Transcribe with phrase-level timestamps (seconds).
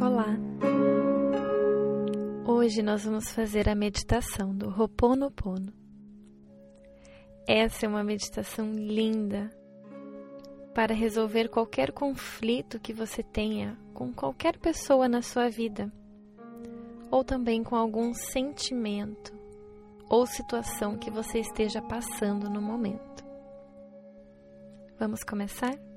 [0.00, 0.36] Olá!
[2.46, 5.72] Hoje nós vamos fazer a meditação do Ho'oponopono.
[7.48, 9.50] Essa é uma meditação linda
[10.72, 15.92] para resolver qualquer conflito que você tenha com qualquer pessoa na sua vida,
[17.10, 19.36] ou também com algum sentimento
[20.08, 23.24] ou situação que você esteja passando no momento.
[24.96, 25.87] Vamos começar?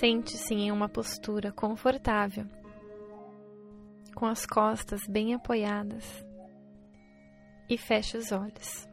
[0.00, 2.46] Sente-se em uma postura confortável,
[4.14, 6.24] com as costas bem apoiadas
[7.68, 8.88] e feche os olhos.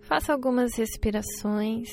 [0.00, 1.90] Faça algumas respirações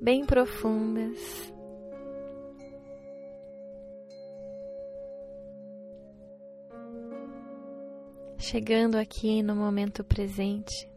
[0.00, 1.51] bem profundas.
[8.42, 10.90] Chegando aqui no momento presente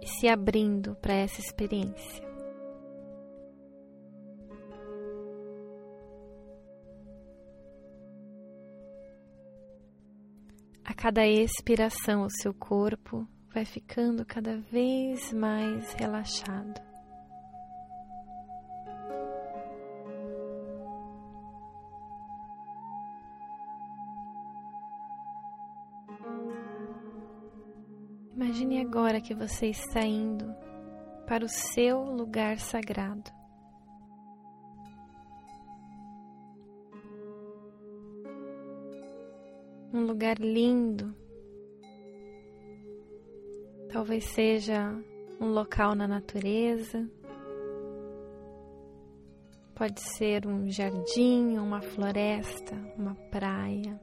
[0.00, 2.24] e se abrindo para essa experiência.
[10.82, 16.91] A cada expiração, o seu corpo vai ficando cada vez mais relaxado.
[28.62, 30.54] Imagine agora que você está indo
[31.26, 33.28] para o seu lugar sagrado.
[39.92, 41.14] um lugar lindo.
[43.92, 44.94] Talvez seja
[45.40, 47.06] um local na natureza,
[49.74, 54.00] pode ser um jardim, uma floresta, uma praia.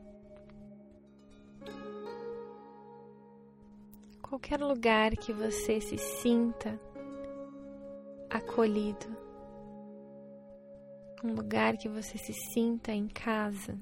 [4.39, 6.79] Qualquer lugar que você se sinta
[8.29, 9.05] acolhido,
[11.21, 13.77] um lugar que você se sinta em casa.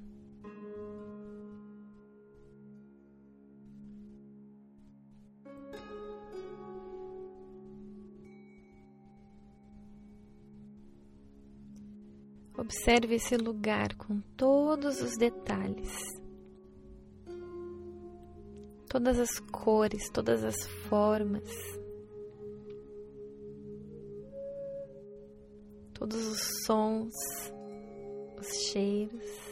[12.57, 15.95] Observe esse lugar com todos os detalhes,
[18.89, 20.55] todas as cores, todas as
[20.87, 21.49] formas,
[25.93, 27.13] todos os sons,
[28.37, 29.47] os cheiros.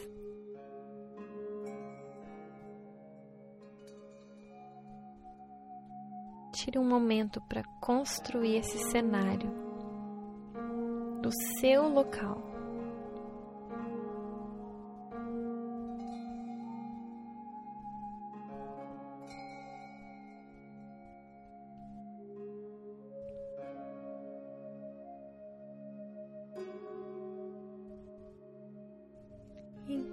[6.54, 9.50] Tire um momento para construir esse cenário
[11.20, 11.30] do
[11.60, 12.55] seu local.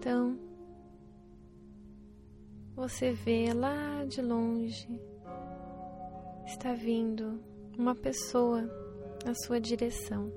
[0.06, 0.38] Então,
[2.76, 5.00] você vê lá de longe,
[6.46, 7.42] está vindo
[7.78, 8.64] uma pessoa
[9.26, 10.30] na sua direção.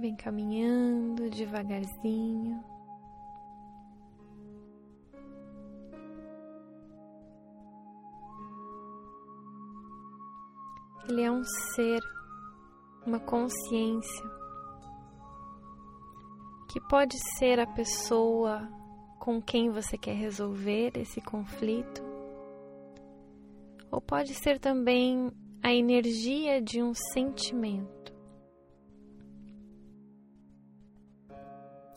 [0.00, 2.64] Vem caminhando devagarzinho.
[11.08, 12.00] Ele é um ser,
[13.06, 14.30] uma consciência,
[16.70, 18.68] que pode ser a pessoa
[19.18, 22.02] com quem você quer resolver esse conflito,
[23.90, 25.32] ou pode ser também
[25.62, 28.14] a energia de um sentimento.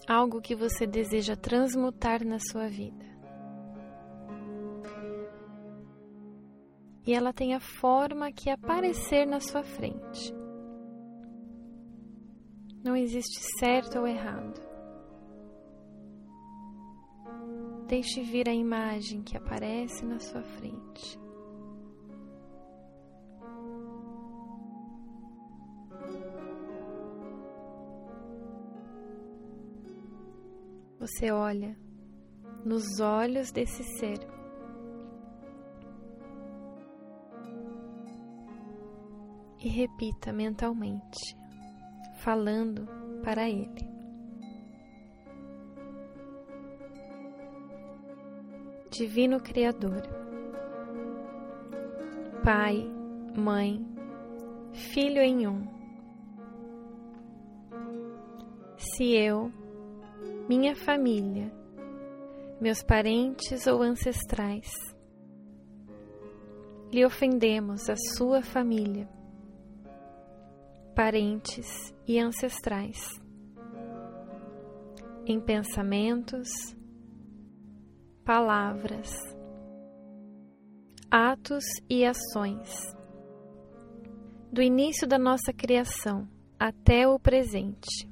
[0.07, 3.10] Algo que você deseja transmutar na sua vida.
[7.05, 10.33] E ela tem a forma que aparecer na sua frente.
[12.83, 14.59] Não existe certo ou errado.
[17.87, 21.19] Deixe vir a imagem que aparece na sua frente.
[30.99, 31.75] Você olha
[32.63, 34.19] nos olhos desse ser
[39.63, 41.37] e repita mentalmente,
[42.15, 42.87] falando
[43.23, 43.89] para ele.
[48.89, 50.01] Divino Criador,
[52.43, 52.89] Pai,
[53.37, 53.85] Mãe,
[54.73, 55.67] Filho em um,
[58.77, 59.51] se eu,
[60.49, 61.51] minha família,
[62.59, 64.71] meus parentes ou ancestrais,
[66.91, 69.07] lhe ofendemos a sua família,
[70.95, 72.99] parentes e ancestrais,
[75.25, 76.49] em pensamentos,
[78.25, 79.09] palavras,
[81.09, 82.69] atos e ações,
[84.51, 86.27] do início da nossa criação
[86.59, 88.09] até o presente.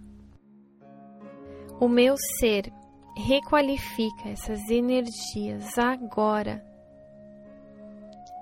[1.79, 2.71] O meu ser
[3.15, 6.63] requalifica essas energias agora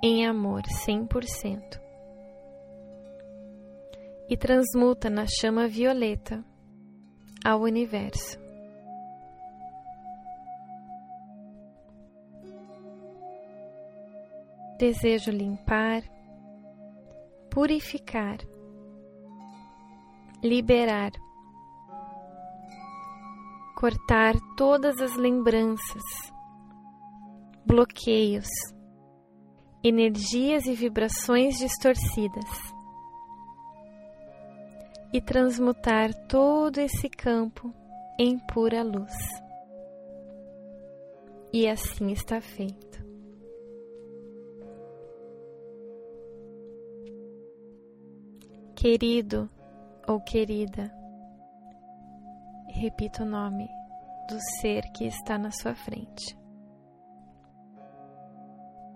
[0.04, 1.87] em amor 100%
[4.30, 6.44] e transmuta na chama violeta
[7.44, 8.38] ao universo.
[14.78, 16.04] Desejo limpar,
[17.50, 18.38] purificar,
[20.44, 21.12] liberar,
[23.76, 26.04] cortar todas as lembranças,
[27.66, 28.48] bloqueios,
[29.84, 32.77] energias e vibrações distorcidas
[35.14, 37.74] e transmutar todo esse campo
[38.20, 39.14] em pura luz.
[41.52, 43.06] E assim está feito.
[48.76, 49.50] Querido
[50.08, 50.92] ou querida,
[52.70, 53.68] repita o nome
[54.30, 56.38] do ser que está na sua frente.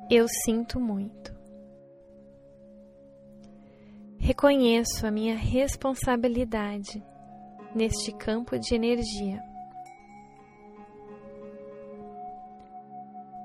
[0.09, 1.40] Eu sinto muito.
[4.23, 7.03] Reconheço a minha responsabilidade
[7.73, 9.44] neste campo de energia.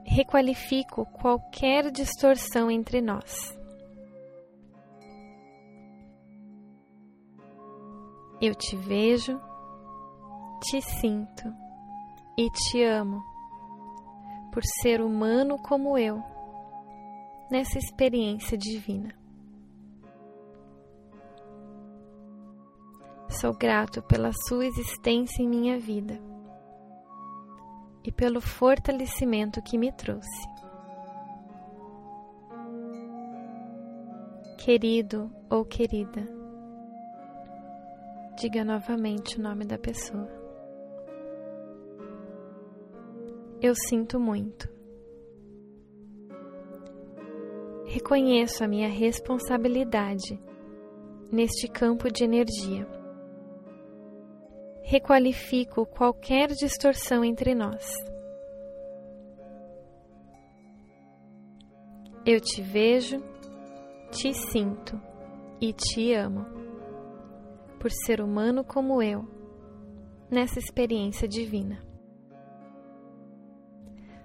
[0.05, 3.59] Requalifico qualquer distorção entre nós.
[8.39, 9.41] Eu te vejo,
[10.61, 11.55] te sinto
[12.37, 13.25] e te amo
[14.53, 16.23] por ser humano como eu
[17.51, 19.26] nessa experiência divina.
[23.41, 26.19] Sou grato pela sua existência em minha vida
[28.03, 30.49] e pelo fortalecimento que me trouxe.
[34.57, 36.27] Querido ou querida,
[38.39, 40.31] diga novamente o nome da pessoa.
[43.61, 44.67] Eu sinto muito.
[47.85, 50.41] Reconheço a minha responsabilidade
[51.31, 52.96] neste campo de energia.
[54.89, 57.93] Requalifico qualquer distorção entre nós.
[62.25, 63.21] Eu te vejo,
[64.13, 65.01] te sinto
[65.61, 66.47] e te amo
[67.81, 69.29] por ser humano como eu,
[70.31, 71.85] nessa experiência divina.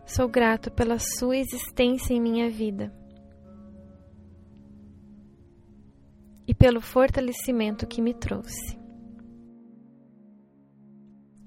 [0.05, 2.93] Sou grato pela sua existência em minha vida
[6.47, 8.80] e pelo fortalecimento que me trouxe.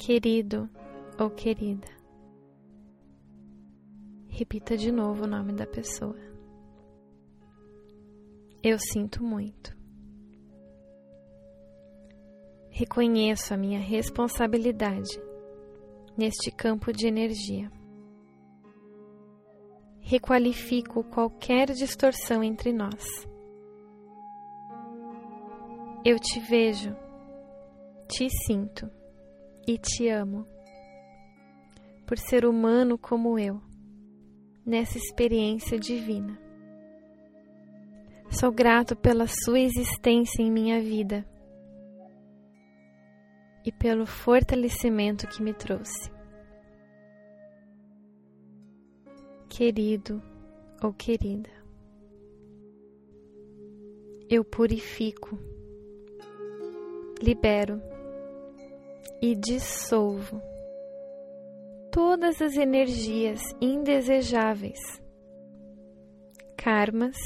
[0.06, 0.68] Querido
[1.18, 1.88] ou querida,
[4.28, 6.18] repita de novo o nome da pessoa.
[8.62, 9.74] Eu sinto muito
[12.68, 15.18] reconheço a minha responsabilidade
[16.18, 17.72] neste campo de energia.
[20.00, 23.26] Requalifico qualquer distorção entre nós.
[26.04, 26.94] Eu te vejo,
[28.06, 29.02] te sinto
[29.66, 30.46] e te amo
[32.06, 33.62] por ser humano como eu,
[34.64, 36.38] nessa experiência divina.
[38.28, 41.26] Sou grato pela sua existência em minha vida
[43.64, 46.12] e pelo fortalecimento que me trouxe.
[49.48, 50.22] Querido
[50.82, 51.50] ou querida,
[54.28, 55.38] eu purifico,
[57.22, 57.93] libero
[59.24, 60.42] e dissolvo
[61.90, 64.78] todas as energias indesejáveis,
[66.58, 67.16] karmas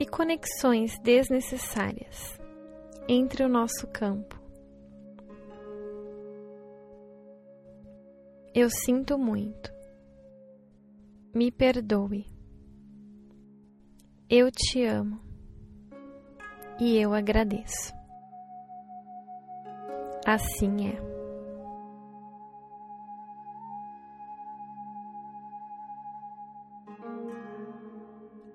[0.00, 2.40] e conexões desnecessárias
[3.08, 4.42] entre o nosso campo
[8.52, 9.72] Eu sinto muito.
[11.32, 12.24] Me perdoe.
[14.28, 15.20] Eu te amo
[16.80, 17.93] e eu agradeço
[20.24, 21.14] assim é.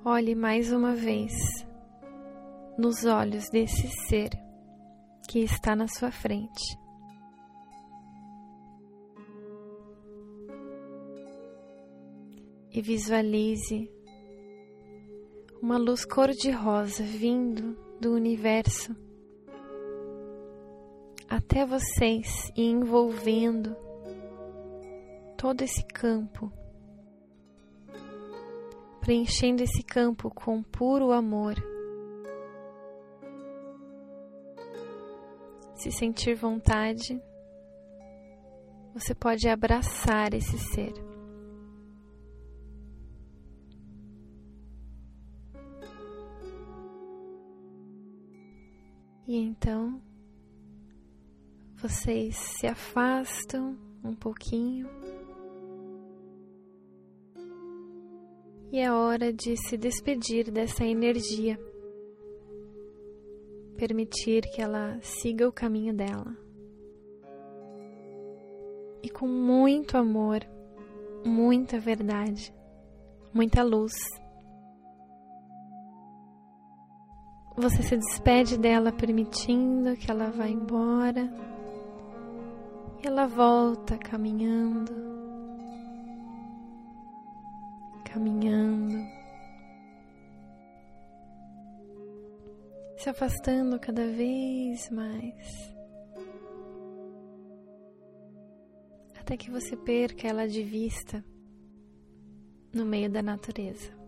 [0.03, 1.33] Olhe mais uma vez
[2.77, 4.29] nos olhos desse ser
[5.29, 6.77] que está na sua frente.
[12.71, 13.91] E visualize
[15.61, 18.95] uma luz cor-de-rosa vindo do universo
[21.29, 23.75] até vocês e envolvendo
[25.37, 26.51] todo esse campo,
[28.99, 31.55] preenchendo esse campo com puro amor.
[35.75, 37.21] Se sentir vontade,
[38.93, 40.93] você pode abraçar esse ser.
[49.25, 50.01] E então
[51.81, 54.87] vocês se afastam um pouquinho
[58.71, 61.59] e é hora de se despedir dessa energia,
[63.77, 66.37] permitir que ela siga o caminho dela.
[69.01, 70.41] E com muito amor,
[71.25, 72.53] muita verdade,
[73.33, 73.93] muita luz
[77.61, 81.29] Você se despede dela permitindo que ela vá embora.
[83.01, 84.93] E ela volta caminhando,
[88.05, 88.97] caminhando,
[92.97, 95.73] se afastando cada vez mais,
[99.17, 101.23] até que você perca ela de vista
[102.73, 103.98] no meio da natureza.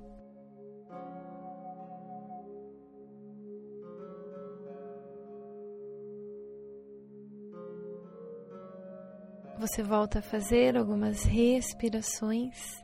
[9.61, 12.83] Você volta a fazer algumas respirações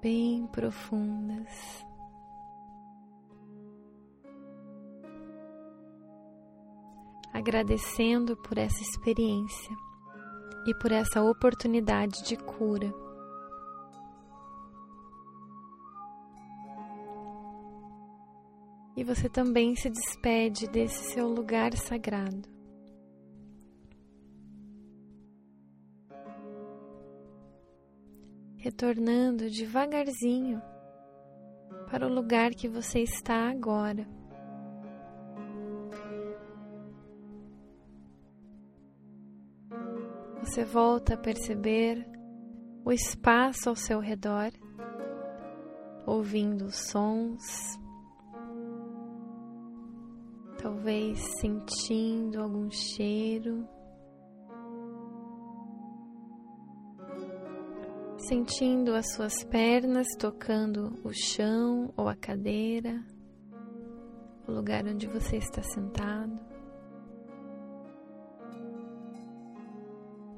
[0.00, 1.84] bem profundas.
[7.30, 9.76] Agradecendo por essa experiência
[10.66, 12.90] e por essa oportunidade de cura.
[18.96, 22.61] E você também se despede desse seu lugar sagrado.
[28.62, 30.62] Retornando devagarzinho
[31.90, 34.06] para o lugar que você está agora.
[40.38, 42.06] Você volta a perceber
[42.84, 44.52] o espaço ao seu redor,
[46.06, 47.42] ouvindo os sons,
[50.62, 53.66] talvez sentindo algum cheiro.
[58.28, 63.04] Sentindo as suas pernas tocando o chão ou a cadeira,
[64.46, 66.38] o lugar onde você está sentado.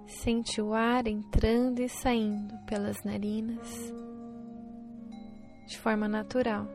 [0.07, 3.93] Sente o ar entrando e saindo pelas narinas
[5.67, 6.67] de forma natural,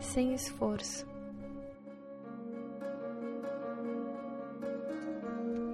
[0.00, 1.06] sem esforço.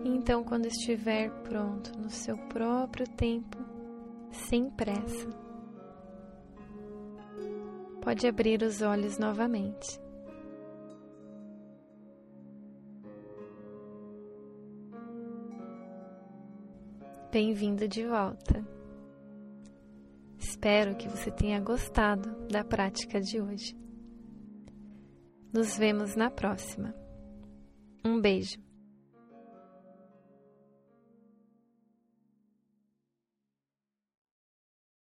[0.05, 3.70] Então, quando estiver pronto no seu próprio tempo,
[4.31, 5.29] sem pressa.
[8.03, 10.01] Pode abrir os olhos novamente.
[17.31, 18.67] Bem-vindo de volta.
[20.39, 23.77] Espero que você tenha gostado da prática de hoje.
[25.53, 26.95] Nos vemos na próxima.
[28.05, 28.70] Um beijo.